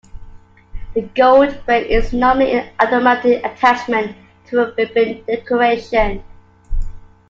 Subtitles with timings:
[0.95, 6.23] The gold frame is normally an automatic attachment to a ribbon decoration.